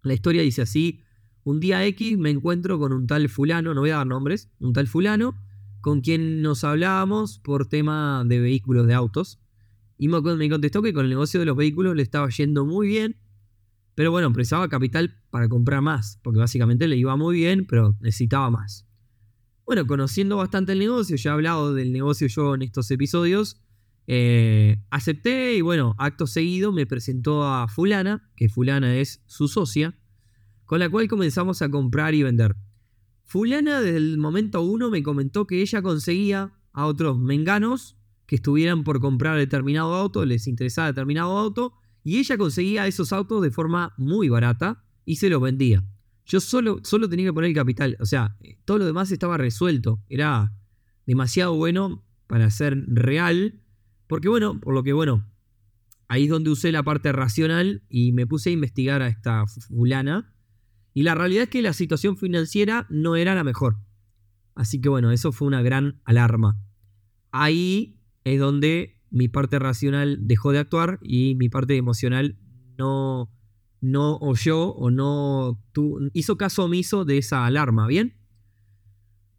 La 0.04 0.14
historia 0.14 0.42
dice 0.42 0.62
así, 0.62 1.02
un 1.42 1.58
día 1.58 1.84
X 1.86 2.18
me 2.18 2.30
encuentro 2.30 2.78
con 2.78 2.92
un 2.92 3.08
tal 3.08 3.28
fulano, 3.28 3.74
no 3.74 3.80
voy 3.80 3.90
a 3.90 3.96
dar 3.96 4.06
nombres, 4.06 4.48
un 4.60 4.72
tal 4.72 4.86
fulano, 4.86 5.34
con 5.80 6.02
quien 6.02 6.40
nos 6.40 6.62
hablábamos 6.62 7.40
por 7.40 7.66
tema 7.66 8.22
de 8.24 8.38
vehículos 8.38 8.86
de 8.86 8.94
autos, 8.94 9.40
y 9.98 10.08
me 10.08 10.48
contestó 10.50 10.82
que 10.82 10.92
con 10.92 11.04
el 11.04 11.10
negocio 11.10 11.40
de 11.40 11.46
los 11.46 11.56
vehículos 11.56 11.94
le 11.94 12.02
estaba 12.02 12.28
yendo 12.28 12.64
muy 12.64 12.88
bien, 12.88 13.16
pero 13.94 14.10
bueno, 14.10 14.32
precisaba 14.32 14.68
capital 14.68 15.20
para 15.30 15.48
comprar 15.48 15.82
más, 15.82 16.18
porque 16.22 16.38
básicamente 16.38 16.88
le 16.88 16.96
iba 16.96 17.16
muy 17.16 17.36
bien, 17.36 17.66
pero 17.66 17.96
necesitaba 18.00 18.50
más. 18.50 18.86
Bueno, 19.66 19.86
conociendo 19.86 20.36
bastante 20.36 20.72
el 20.72 20.78
negocio, 20.78 21.16
ya 21.16 21.30
he 21.30 21.32
hablado 21.34 21.74
del 21.74 21.92
negocio 21.92 22.26
yo 22.26 22.54
en 22.54 22.62
estos 22.62 22.90
episodios, 22.90 23.60
eh, 24.06 24.82
acepté 24.90 25.54
y 25.54 25.60
bueno, 25.60 25.94
acto 25.98 26.26
seguido 26.26 26.72
me 26.72 26.86
presentó 26.86 27.46
a 27.46 27.68
fulana, 27.68 28.28
que 28.34 28.48
fulana 28.48 28.96
es 28.96 29.22
su 29.26 29.46
socia, 29.46 29.96
con 30.64 30.80
la 30.80 30.88
cual 30.88 31.06
comenzamos 31.06 31.62
a 31.62 31.70
comprar 31.70 32.14
y 32.14 32.22
vender. 32.22 32.56
Fulana 33.24 33.80
desde 33.80 33.98
el 33.98 34.18
momento 34.18 34.62
uno 34.62 34.90
me 34.90 35.02
comentó 35.02 35.46
que 35.46 35.62
ella 35.62 35.80
conseguía 35.82 36.52
a 36.72 36.86
otros 36.86 37.18
menganos 37.18 37.96
que 38.32 38.36
estuvieran 38.36 38.82
por 38.82 38.98
comprar 38.98 39.36
determinado 39.36 39.94
auto, 39.94 40.24
les 40.24 40.46
interesaba 40.46 40.86
determinado 40.86 41.36
auto, 41.36 41.74
y 42.02 42.16
ella 42.16 42.38
conseguía 42.38 42.86
esos 42.86 43.12
autos 43.12 43.42
de 43.42 43.50
forma 43.50 43.92
muy 43.98 44.30
barata 44.30 44.86
y 45.04 45.16
se 45.16 45.28
los 45.28 45.42
vendía. 45.42 45.84
Yo 46.24 46.40
solo, 46.40 46.80
solo 46.82 47.10
tenía 47.10 47.26
que 47.26 47.34
poner 47.34 47.50
el 47.50 47.54
capital. 47.54 47.98
O 48.00 48.06
sea, 48.06 48.38
todo 48.64 48.78
lo 48.78 48.86
demás 48.86 49.12
estaba 49.12 49.36
resuelto. 49.36 50.02
Era 50.08 50.50
demasiado 51.06 51.54
bueno 51.54 52.06
para 52.26 52.48
ser 52.48 52.82
real. 52.86 53.60
Porque 54.06 54.30
bueno, 54.30 54.58
por 54.58 54.72
lo 54.72 54.82
que 54.82 54.94
bueno, 54.94 55.30
ahí 56.08 56.24
es 56.24 56.30
donde 56.30 56.48
usé 56.48 56.72
la 56.72 56.82
parte 56.82 57.12
racional 57.12 57.82
y 57.90 58.12
me 58.12 58.26
puse 58.26 58.48
a 58.48 58.54
investigar 58.54 59.02
a 59.02 59.08
esta 59.08 59.44
fulana. 59.46 60.34
Y 60.94 61.02
la 61.02 61.14
realidad 61.14 61.42
es 61.42 61.50
que 61.50 61.60
la 61.60 61.74
situación 61.74 62.16
financiera 62.16 62.86
no 62.88 63.14
era 63.14 63.34
la 63.34 63.44
mejor. 63.44 63.76
Así 64.54 64.80
que 64.80 64.88
bueno, 64.88 65.10
eso 65.10 65.32
fue 65.32 65.48
una 65.48 65.60
gran 65.60 66.00
alarma. 66.06 66.58
Ahí 67.30 67.98
es 68.24 68.38
donde 68.38 68.98
mi 69.10 69.28
parte 69.28 69.58
racional 69.58 70.18
dejó 70.20 70.52
de 70.52 70.58
actuar 70.58 70.98
y 71.02 71.34
mi 71.34 71.48
parte 71.48 71.76
emocional 71.76 72.38
no, 72.78 73.30
no 73.80 74.16
oyó 74.18 74.68
o 74.68 74.90
no 74.90 75.60
hizo 76.12 76.36
caso 76.36 76.64
omiso 76.64 77.04
de 77.04 77.18
esa 77.18 77.44
alarma, 77.44 77.86
¿bien? 77.86 78.16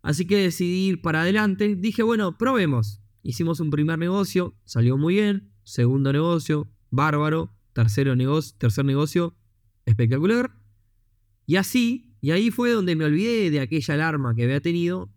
Así 0.04 0.26
que 0.26 0.38
decidí 0.38 0.90
ir 0.90 1.02
para 1.02 1.22
adelante. 1.22 1.76
Dije, 1.76 2.04
bueno, 2.04 2.38
probemos. 2.38 3.02
Hicimos 3.24 3.62
un 3.62 3.70
primer 3.70 3.98
negocio, 3.98 4.54
salió 4.66 4.98
muy 4.98 5.16
bien. 5.16 5.54
Segundo 5.64 6.12
negocio, 6.12 6.70
bárbaro. 6.92 7.56
Tercero 7.72 8.16
negocio, 8.16 8.56
tercer 8.60 8.86
negocio, 8.86 9.36
espectacular. 9.86 10.52
Y 11.48 11.56
así, 11.56 12.14
y 12.22 12.32
ahí 12.32 12.52
fue 12.52 12.72
donde 12.72 12.96
me 12.96 13.06
olvidé 13.06 13.50
de 13.50 13.62
aquella 13.62 13.96
alarma 13.96 14.36
que 14.36 14.44
había 14.44 14.62
tenido. 14.62 15.10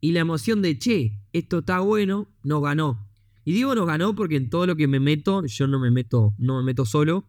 Y 0.00 0.12
la 0.12 0.20
emoción 0.20 0.62
de, 0.62 0.78
che, 0.78 1.20
esto 1.32 1.58
está 1.58 1.80
bueno, 1.80 2.28
nos 2.42 2.62
ganó. 2.62 3.09
Y 3.50 3.52
digo 3.52 3.74
nos 3.74 3.86
ganó 3.86 4.14
porque 4.14 4.36
en 4.36 4.48
todo 4.48 4.64
lo 4.64 4.76
que 4.76 4.86
me 4.86 5.00
meto, 5.00 5.44
yo 5.44 5.66
no 5.66 5.80
me 5.80 5.90
meto, 5.90 6.34
no 6.38 6.58
me 6.58 6.62
meto 6.62 6.84
solo 6.84 7.26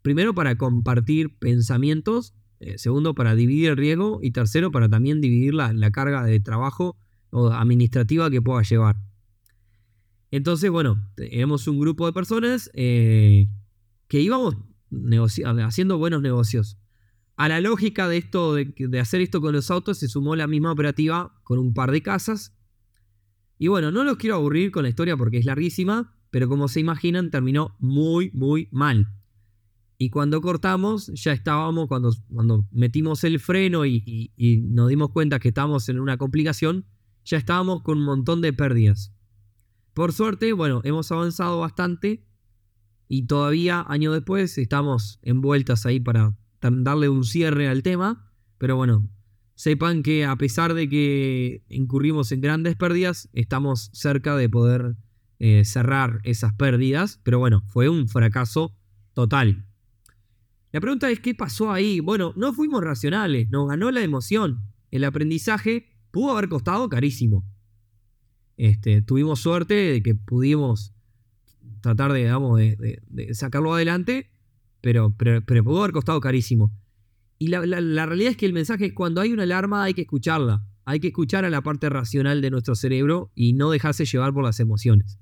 Primero 0.00 0.34
para 0.34 0.56
compartir 0.56 1.36
pensamientos, 1.38 2.34
eh, 2.60 2.78
segundo 2.78 3.14
para 3.14 3.34
dividir 3.34 3.68
el 3.68 3.76
riesgo 3.76 4.20
y 4.22 4.30
tercero 4.30 4.70
para 4.70 4.88
también 4.88 5.20
dividir 5.20 5.52
la, 5.52 5.90
carga 5.90 6.24
de 6.24 6.40
trabajo 6.40 6.96
o 7.28 7.48
administrativa 7.48 8.30
que 8.30 8.40
pueda 8.40 8.62
llevar. 8.62 8.96
Entonces, 10.30 10.70
bueno, 10.70 11.10
tenemos 11.14 11.68
un 11.68 11.78
grupo 11.78 12.06
de 12.06 12.14
personas 12.14 12.70
eh, 12.72 13.48
que 14.06 14.22
íbamos 14.22 14.56
haciendo 15.62 15.98
buenos 15.98 16.22
negocios. 16.22 16.78
A 17.36 17.48
la 17.48 17.60
lógica 17.60 18.08
de 18.08 18.16
esto, 18.16 18.54
de, 18.54 19.00
hacer 19.00 19.20
esto 19.20 19.42
con 19.42 19.52
los 19.52 19.70
autos, 19.70 19.98
se 19.98 20.08
sumó 20.08 20.36
la 20.36 20.46
misma 20.46 20.72
operativa 20.72 21.38
con 21.42 21.58
un 21.58 21.74
par 21.74 21.90
de 21.90 22.00
casas. 22.00 22.57
Y 23.58 23.68
bueno, 23.68 23.90
no 23.90 24.04
los 24.04 24.16
quiero 24.16 24.36
aburrir 24.36 24.70
con 24.70 24.84
la 24.84 24.88
historia 24.88 25.16
porque 25.16 25.38
es 25.38 25.44
larguísima, 25.44 26.14
pero 26.30 26.48
como 26.48 26.68
se 26.68 26.80
imaginan, 26.80 27.30
terminó 27.30 27.76
muy, 27.78 28.30
muy 28.32 28.68
mal. 28.70 29.08
Y 30.00 30.10
cuando 30.10 30.40
cortamos, 30.40 31.08
ya 31.08 31.32
estábamos, 31.32 31.88
cuando, 31.88 32.64
metimos 32.70 33.24
el 33.24 33.40
freno 33.40 33.84
y, 33.84 34.32
nos 34.70 34.88
dimos 34.88 35.10
cuenta 35.10 35.40
que 35.40 35.48
estábamos 35.48 35.88
en 35.88 35.98
una 35.98 36.16
complicación, 36.16 36.86
ya 37.24 37.36
estábamos 37.36 37.82
con 37.82 37.98
un 37.98 38.04
montón 38.04 38.40
de 38.40 38.52
pérdidas. 38.52 39.12
Por 39.94 40.12
suerte, 40.12 40.52
bueno, 40.52 40.80
hemos 40.84 41.10
avanzado 41.10 41.58
bastante 41.58 42.24
y 43.08 43.26
todavía, 43.26 43.84
años 43.88 44.14
después, 44.14 44.56
estamos 44.56 45.18
envueltas 45.22 45.84
ahí 45.84 45.98
para 45.98 46.36
darle 46.60 47.08
un 47.08 47.24
cierre 47.24 47.68
al 47.68 47.82
tema. 47.82 48.30
Pero 48.58 48.76
bueno, 48.76 49.08
sepan 49.58 50.04
que 50.04 50.24
a 50.24 50.36
pesar 50.36 50.72
de 50.72 50.88
que 50.88 51.64
incurrimos 51.68 52.30
en 52.30 52.40
grandes 52.40 52.76
pérdidas, 52.76 53.28
estamos 53.32 53.90
cerca 53.92 54.36
de 54.36 54.48
poder 54.48 54.94
eh, 55.40 55.64
cerrar 55.64 56.20
esas 56.22 56.54
pérdidas. 56.54 57.20
Pero 57.24 57.40
bueno, 57.40 57.64
fue 57.66 57.88
un 57.88 58.06
fracaso 58.06 58.72
total. 59.14 59.66
La 60.70 60.80
pregunta 60.80 61.10
es, 61.10 61.18
¿qué 61.18 61.34
pasó 61.34 61.72
ahí? 61.72 61.98
Bueno, 61.98 62.32
no 62.36 62.52
fuimos 62.52 62.84
racionales, 62.84 63.50
nos 63.50 63.68
ganó 63.68 63.90
la 63.90 64.00
emoción. 64.02 64.60
El 64.92 65.02
aprendizaje 65.02 65.88
pudo 66.12 66.36
haber 66.36 66.48
costado 66.48 66.88
carísimo. 66.88 67.44
Este, 68.56 69.02
tuvimos 69.02 69.40
suerte 69.40 69.74
de 69.74 70.02
que 70.04 70.14
pudimos 70.14 70.94
tratar 71.80 72.12
de, 72.12 73.00
de, 73.08 73.34
sacarlo 73.34 73.74
adelante, 73.74 74.30
pero, 74.80 75.16
pero, 75.16 75.64
pudo 75.64 75.80
haber 75.80 75.92
costado 75.92 76.20
carísimo. 76.20 76.72
Y 77.38 77.48
la, 77.48 77.60
realidad 77.60 78.32
es 78.32 78.36
que 78.36 78.46
el 78.46 78.52
mensaje 78.52 78.86
es 78.86 78.92
cuando 78.92 79.20
hay 79.20 79.32
una 79.32 79.44
alarma 79.44 79.84
hay 79.84 79.94
que 79.94 80.02
escucharla. 80.02 80.64
Hay 80.84 81.00
que 81.00 81.08
escuchar 81.08 81.44
a 81.44 81.50
la 81.50 81.62
parte 81.62 81.88
racional 81.88 82.40
de 82.40 82.50
nuestro 82.50 82.74
cerebro 82.74 83.30
y 83.34 83.52
no 83.52 83.70
dejarse 83.70 84.04
llevar 84.04 84.32
por 84.32 84.42
las 84.42 84.58
emociones. 84.58 85.18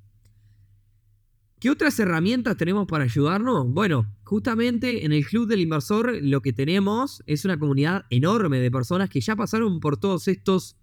¿Qué 1.59 1.71
otras 1.71 1.99
herramientas 1.99 2.57
tenemos 2.57 2.87
para 2.87 3.05
ayudarnos? 3.05 3.67
Bueno, 3.73 4.07
justamente 4.25 5.05
en 5.05 5.13
el 5.13 5.27
Club 5.27 5.49
del 5.49 5.61
Inversor 5.61 6.19
lo 6.23 6.41
que 6.41 6.53
tenemos 6.53 7.23
es 7.27 7.45
una 7.45 7.59
comunidad 7.59 8.05
enorme 8.11 8.61
de 8.61 8.71
personas 8.71 9.11
que 9.11 9.21
ya 9.21 9.37
pasaron 9.37 9.81
por 9.81 9.97
todos 9.97 10.29
estos 10.29 10.77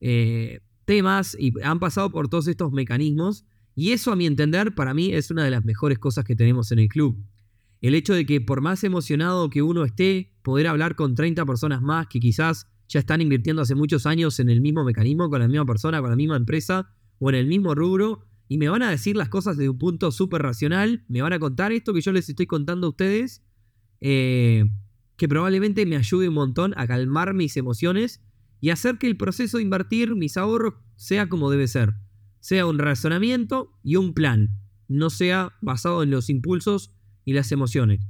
eh, 0.00 0.60
temas 0.84 1.36
y 1.38 1.52
han 1.62 1.80
pasado 1.80 2.10
por 2.10 2.28
todos 2.28 2.46
estos 2.46 2.72
mecanismos. 2.72 3.44
Y 3.74 3.92
eso, 3.92 4.12
a 4.12 4.16
mi 4.16 4.26
entender, 4.26 4.74
para 4.74 4.94
mí 4.94 5.12
es 5.12 5.30
una 5.30 5.44
de 5.44 5.50
las 5.50 5.64
mejores 5.64 5.98
cosas 5.98 6.24
que 6.24 6.36
tenemos 6.36 6.70
en 6.72 6.78
el 6.78 6.88
club. 6.88 7.18
El 7.82 7.96
hecho 7.96 8.14
de 8.14 8.24
que 8.24 8.40
por 8.40 8.60
más 8.60 8.84
emocionado 8.84 9.50
que 9.50 9.60
uno 9.60 9.84
esté, 9.84 10.32
poder 10.42 10.68
hablar 10.68 10.94
con 10.94 11.16
30 11.16 11.44
personas 11.44 11.82
más 11.82 12.06
que 12.06 12.20
quizás 12.20 12.68
ya 12.88 13.00
están 13.00 13.20
invirtiendo 13.20 13.60
hace 13.60 13.74
muchos 13.74 14.06
años 14.06 14.38
en 14.38 14.50
el 14.50 14.60
mismo 14.60 14.84
mecanismo, 14.84 15.28
con 15.28 15.40
la 15.40 15.48
misma 15.48 15.66
persona, 15.66 16.00
con 16.00 16.10
la 16.10 16.16
misma 16.16 16.36
empresa 16.36 16.94
o 17.18 17.28
en 17.28 17.34
el 17.34 17.46
mismo 17.48 17.74
rubro, 17.74 18.24
y 18.46 18.58
me 18.58 18.68
van 18.68 18.82
a 18.82 18.90
decir 18.90 19.16
las 19.16 19.28
cosas 19.28 19.56
desde 19.56 19.68
un 19.68 19.78
punto 19.78 20.12
súper 20.12 20.42
racional, 20.42 21.04
me 21.08 21.22
van 21.22 21.32
a 21.32 21.40
contar 21.40 21.72
esto 21.72 21.92
que 21.92 22.02
yo 22.02 22.12
les 22.12 22.28
estoy 22.28 22.46
contando 22.46 22.86
a 22.86 22.90
ustedes, 22.90 23.42
eh, 24.00 24.64
que 25.16 25.28
probablemente 25.28 25.84
me 25.84 25.96
ayude 25.96 26.28
un 26.28 26.34
montón 26.34 26.74
a 26.76 26.86
calmar 26.86 27.34
mis 27.34 27.56
emociones 27.56 28.22
y 28.60 28.70
hacer 28.70 28.98
que 28.98 29.08
el 29.08 29.16
proceso 29.16 29.56
de 29.56 29.64
invertir 29.64 30.14
mis 30.14 30.36
ahorros 30.36 30.74
sea 30.94 31.28
como 31.28 31.50
debe 31.50 31.66
ser, 31.66 31.94
sea 32.38 32.66
un 32.66 32.78
razonamiento 32.78 33.76
y 33.82 33.96
un 33.96 34.14
plan, 34.14 34.50
no 34.86 35.10
sea 35.10 35.56
basado 35.62 36.04
en 36.04 36.10
los 36.10 36.30
impulsos 36.30 36.94
y 37.24 37.32
las 37.32 37.52
emociones. 37.52 38.00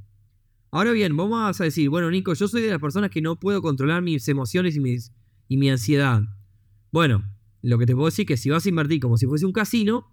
Ahora 0.70 0.92
bien, 0.92 1.16
vamos 1.16 1.60
a 1.60 1.64
decir, 1.64 1.90
bueno 1.90 2.10
Nico, 2.10 2.32
yo 2.34 2.48
soy 2.48 2.62
de 2.62 2.70
las 2.70 2.80
personas 2.80 3.10
que 3.10 3.20
no 3.20 3.38
puedo 3.38 3.60
controlar 3.60 4.02
mis 4.02 4.26
emociones 4.28 4.74
y, 4.76 4.80
mis, 4.80 5.12
y 5.48 5.58
mi 5.58 5.70
ansiedad. 5.70 6.22
Bueno, 6.90 7.24
lo 7.60 7.78
que 7.78 7.86
te 7.86 7.94
puedo 7.94 8.06
decir 8.06 8.24
es 8.24 8.28
que 8.28 8.36
si 8.36 8.50
vas 8.50 8.64
a 8.64 8.68
invertir 8.68 9.00
como 9.00 9.18
si 9.18 9.26
fuese 9.26 9.44
un 9.44 9.52
casino, 9.52 10.10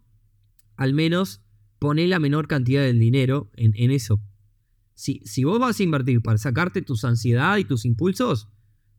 al 0.76 0.94
menos 0.94 1.42
poné 1.80 2.08
la 2.08 2.20
menor 2.20 2.48
cantidad 2.48 2.82
del 2.84 3.00
dinero 3.00 3.50
en, 3.56 3.92
eso. 3.92 4.22
Si, 4.96 5.22
si, 5.24 5.46
vos 5.46 5.60
vas 5.60 5.80
a 5.80 5.84
invertir 5.84 6.22
para 6.22 6.38
sacarte 6.38 6.82
tus 6.82 7.06
ansiedad 7.06 7.58
y 7.58 7.64
tus 7.64 7.86
impulsos, 7.86 8.50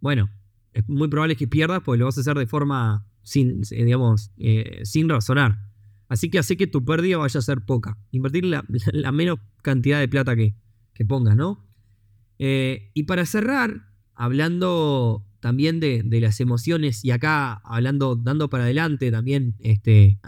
bueno, 0.01 0.31
es 0.73 0.89
muy 0.89 1.09
probable 1.09 1.37
que 1.37 1.47
pierdas 1.47 1.83
porque 1.85 1.99
lo 1.99 2.07
vas 2.07 2.17
a 2.17 2.23
hacer 2.23 2.39
de 2.39 2.47
forma 2.47 3.07
sin, 3.23 3.63
eh, 3.71 3.85
digamos, 3.85 4.31
eh, 4.39 4.81
sin 4.85 5.09
razonar. 5.09 5.70
Así 6.11 6.29
que 6.29 6.41
hace 6.41 6.57
que 6.57 6.67
tu 6.67 6.85
pérdida 6.85 7.19
vaya 7.19 7.39
a 7.39 7.43
ser 7.43 7.61
poca. 7.65 7.97
Invertir 8.11 8.45
la, 8.93 9.13
menos 9.13 9.39
cantidad 9.63 10.01
de 10.01 10.09
plata 10.09 10.37
que, 10.37 10.55
que 10.93 11.05
pongas, 11.07 11.37
¿no? 11.37 11.65
Eh, 12.41 12.91
y 12.95 13.05
para 13.05 13.25
cerrar, 13.25 13.87
hablando 14.15 15.25
también 15.39 15.79
de, 15.79 16.03
las 16.21 16.41
emociones 16.41 17.05
y 17.05 17.13
acá 17.13 17.63
hablando, 17.65 18.17
dando 18.17 18.51
para 18.51 18.65
adelante 18.65 19.11
también 19.11 19.55
este, 19.61 20.19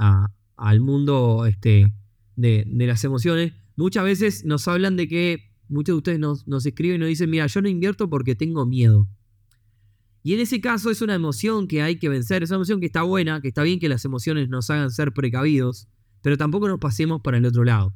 al 0.57 0.81
mundo 0.81 1.47
este, 1.47 1.93
de, 2.37 2.65
las 2.67 3.03
emociones, 3.03 3.53
muchas 3.75 4.05
veces 4.05 4.45
nos 4.45 4.69
hablan 4.69 4.97
de 4.97 5.09
que 5.09 5.51
muchos 5.69 5.95
de 5.95 5.99
ustedes 5.99 6.19
nos, 6.21 6.47
nos 6.47 6.65
escriben 6.65 6.97
y 6.97 6.99
nos 7.01 7.09
dicen, 7.09 7.29
mira, 7.29 7.49
yo 7.49 7.61
no 7.61 7.69
invierto 7.69 8.09
porque 8.09 8.37
tengo 8.37 8.67
miedo. 8.67 9.09
Y 10.23 10.35
en 10.35 10.41
ese 10.41 10.61
caso 10.61 10.91
es 10.91 11.03
una 11.03 11.15
emoción 11.15 11.67
que 11.67 11.83
hay 11.83 11.99
que 11.99 12.09
vencer, 12.09 12.43
es 12.43 12.51
una 12.51 12.57
emoción 12.57 12.81
que 12.81 12.87
está 12.87 13.03
buena, 13.03 13.41
que 13.41 13.49
está 13.49 13.63
bien 13.63 13.81
que 13.81 13.89
las 13.89 14.05
emociones 14.05 14.49
nos 14.49 14.71
hagan 14.71 14.91
ser 14.91 15.13
precavidos, 15.13 15.89
pero 16.23 16.37
tampoco 16.37 16.69
nos 16.69 16.79
pasemos 16.79 17.21
para 17.23 17.39
el 17.39 17.45
otro 17.45 17.65
lado. 17.65 17.93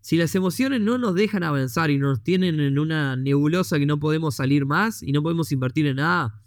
Si 0.00 0.16
las 0.16 0.34
emociones 0.34 0.80
no 0.80 0.98
nos 0.98 1.14
dejan 1.14 1.42
avanzar 1.42 1.90
y 1.90 1.98
nos 1.98 2.22
tienen 2.22 2.60
en 2.60 2.78
una 2.78 3.16
nebulosa 3.16 3.78
que 3.78 3.86
no 3.86 3.98
podemos 3.98 4.36
salir 4.36 4.64
más 4.64 5.02
y 5.02 5.12
no 5.12 5.22
podemos 5.22 5.50
invertir 5.52 5.86
en 5.86 5.96
nada, 5.96 6.40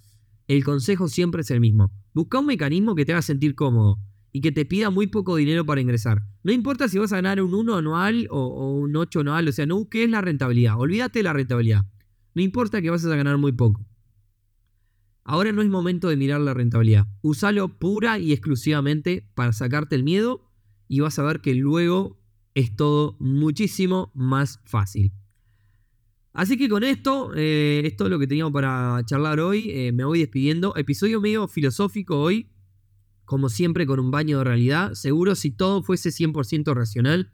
el 0.47 0.63
consejo 0.63 1.07
siempre 1.07 1.41
es 1.41 1.51
el 1.51 1.59
mismo. 1.59 1.91
Busca 2.13 2.39
un 2.39 2.47
mecanismo 2.47 2.95
que 2.95 3.05
te 3.05 3.11
haga 3.11 3.21
sentir 3.21 3.55
cómodo 3.55 3.99
y 4.31 4.41
que 4.41 4.51
te 4.51 4.65
pida 4.65 4.89
muy 4.89 5.07
poco 5.07 5.35
dinero 5.35 5.65
para 5.65 5.81
ingresar. 5.81 6.23
No 6.43 6.51
importa 6.51 6.87
si 6.87 6.97
vas 6.97 7.11
a 7.11 7.17
ganar 7.17 7.41
un 7.41 7.53
1 7.53 7.75
anual 7.75 8.27
o, 8.31 8.79
un 8.79 8.95
8 8.95 9.19
anual, 9.19 9.47
o 9.47 9.51
sea, 9.51 9.65
no 9.65 9.75
busques 9.75 10.09
la 10.09 10.21
rentabilidad, 10.21 10.79
olvídate 10.79 11.19
de 11.19 11.23
la 11.23 11.33
rentabilidad. 11.33 11.85
No 12.33 12.41
importa 12.41 12.81
que 12.81 12.89
vas 12.89 13.05
a 13.05 13.15
ganar 13.15 13.37
muy 13.37 13.51
poco. 13.51 13.85
Ahora 15.23 15.51
no 15.51 15.61
es 15.61 15.69
momento 15.69 16.09
de 16.09 16.17
mirar 16.17 16.41
la 16.41 16.53
rentabilidad. 16.53 17.07
Usalo 17.21 17.79
pura 17.79 18.19
y 18.19 18.31
exclusivamente 18.31 19.29
para 19.35 19.53
sacarte 19.53 19.95
el 19.95 20.03
miedo 20.03 20.49
y 20.87 21.01
vas 21.01 21.19
a 21.19 21.23
ver 21.23 21.41
que 21.41 21.53
luego 21.53 22.19
es 22.55 22.75
todo 22.75 23.15
muchísimo 23.19 24.11
más 24.15 24.59
fácil. 24.65 25.13
Así 26.33 26.57
que 26.57 26.69
con 26.69 26.83
esto, 26.83 27.31
eh, 27.35 27.81
esto 27.85 28.05
es 28.05 28.09
lo 28.09 28.19
que 28.19 28.27
teníamos 28.27 28.53
para 28.53 29.01
charlar 29.05 29.39
hoy. 29.39 29.69
Eh, 29.71 29.91
me 29.91 30.05
voy 30.05 30.19
despidiendo. 30.19 30.75
Episodio 30.75 31.21
medio 31.21 31.47
filosófico 31.47 32.19
hoy, 32.19 32.49
como 33.25 33.49
siempre 33.49 33.85
con 33.85 33.99
un 33.99 34.11
baño 34.11 34.39
de 34.39 34.43
realidad. 34.43 34.93
Seguro 34.93 35.35
si 35.35 35.51
todo 35.51 35.83
fuese 35.83 36.09
100% 36.09 36.73
racional, 36.73 37.33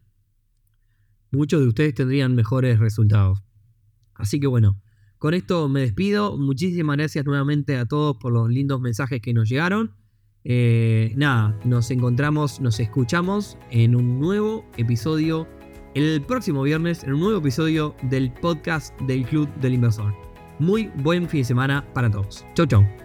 muchos 1.32 1.62
de 1.62 1.68
ustedes 1.68 1.94
tendrían 1.94 2.36
mejores 2.36 2.80
resultados. 2.80 3.44
Así 4.14 4.40
que 4.40 4.48
bueno, 4.48 4.82
con 5.18 5.34
esto 5.34 5.68
me 5.70 5.82
despido. 5.82 6.38
Muchísimas 6.38 6.98
gracias 6.98 7.26
nuevamente 7.26 7.78
a 7.78 7.86
todos 7.86 8.18
por 8.18 8.34
los 8.34 8.50
lindos 8.50 8.82
mensajes 8.82 9.22
que 9.22 9.34
nos 9.34 9.50
llegaron. 9.50 9.92
Eh, 10.44 11.14
nada, 11.16 11.60
nos 11.64 11.90
encontramos, 11.90 12.62
nos 12.62 12.80
escuchamos 12.80 13.58
en 13.72 13.96
un 13.96 14.20
nuevo 14.20 14.64
episodio 14.78 15.48
el 15.96 16.22
próximo 16.22 16.62
viernes, 16.62 17.04
en 17.04 17.14
un 17.14 17.22
nuevo 17.22 17.40
episodio 17.40 17.96
del 18.04 18.32
podcast 18.32 19.00
del 19.02 19.26
Club 19.26 19.50
del 19.62 19.74
Inversor. 19.74 20.14
Muy 20.60 20.92
buen 20.98 21.28
fin 21.28 21.42
de 21.42 21.46
semana 21.46 21.86
para 21.94 22.12
todos. 22.12 22.46
Chau, 22.54 22.68
chau. 22.68 23.05